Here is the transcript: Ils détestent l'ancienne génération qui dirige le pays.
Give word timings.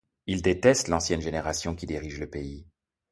Ils 0.25 0.41
détestent 0.41 0.87
l'ancienne 0.87 1.21
génération 1.21 1.75
qui 1.75 1.85
dirige 1.85 2.19
le 2.19 2.27
pays. 2.27 2.65